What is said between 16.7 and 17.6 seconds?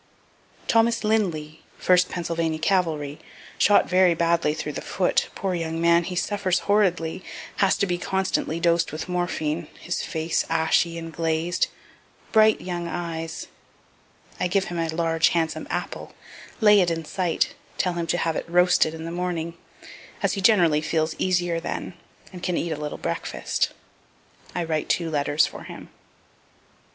it in sight,